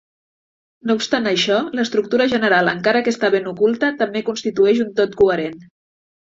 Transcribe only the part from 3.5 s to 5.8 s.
oculta, també constitueix un tot coherent.